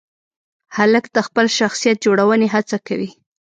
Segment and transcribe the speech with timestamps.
[0.75, 3.09] هلک د خپل شخصیت جوړونې هڅه کوي.